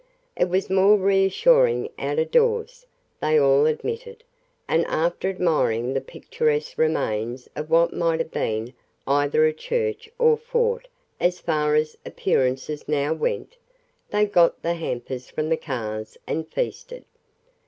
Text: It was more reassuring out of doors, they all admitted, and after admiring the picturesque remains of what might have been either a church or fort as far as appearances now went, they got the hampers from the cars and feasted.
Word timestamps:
It 0.35 0.49
was 0.49 0.67
more 0.67 0.97
reassuring 0.97 1.91
out 1.99 2.17
of 2.17 2.31
doors, 2.31 2.87
they 3.19 3.37
all 3.39 3.67
admitted, 3.67 4.23
and 4.67 4.83
after 4.87 5.29
admiring 5.29 5.93
the 5.93 6.01
picturesque 6.01 6.75
remains 6.75 7.47
of 7.55 7.69
what 7.69 7.93
might 7.93 8.19
have 8.19 8.31
been 8.31 8.73
either 9.05 9.45
a 9.45 9.53
church 9.53 10.09
or 10.17 10.37
fort 10.37 10.87
as 11.19 11.39
far 11.39 11.75
as 11.75 11.99
appearances 12.03 12.87
now 12.87 13.13
went, 13.13 13.57
they 14.09 14.25
got 14.25 14.63
the 14.63 14.73
hampers 14.73 15.29
from 15.29 15.49
the 15.49 15.55
cars 15.55 16.17
and 16.25 16.47
feasted. 16.51 17.03